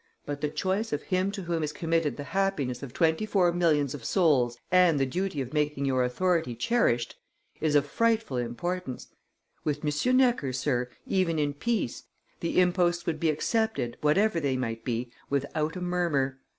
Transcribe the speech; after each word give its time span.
But 0.25 0.41
the 0.41 0.49
choice 0.49 0.91
of 0.91 1.03
him 1.03 1.31
to 1.33 1.43
whom 1.43 1.61
is 1.61 1.71
committed 1.71 2.17
the 2.17 2.23
happiness 2.23 2.81
of 2.81 2.91
twenty 2.91 3.23
four 3.27 3.51
millions 3.51 3.93
of 3.93 4.03
souls 4.03 4.57
and 4.71 4.99
the 4.99 5.05
duty 5.05 5.41
of 5.41 5.53
making 5.53 5.85
your 5.85 6.03
authority 6.03 6.55
cherished 6.55 7.19
is 7.59 7.75
of 7.75 7.85
frightful 7.85 8.37
importance. 8.37 9.09
With 9.63 9.85
M. 9.85 10.17
Necker, 10.17 10.53
Sir, 10.53 10.89
even 11.05 11.37
in 11.37 11.53
peace, 11.53 12.05
the 12.39 12.59
imposts 12.59 13.05
would 13.05 13.19
be 13.19 13.29
accepted, 13.29 13.95
whatever 14.01 14.39
they 14.39 14.57
might 14.57 14.83
be, 14.83 15.11
without 15.29 15.75
a 15.75 15.81
murmur. 15.81 16.39